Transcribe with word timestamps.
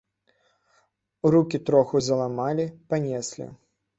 Рукі 1.35 1.57
троху 1.67 2.01
заламалі, 2.07 2.65
панеслі. 2.93 3.49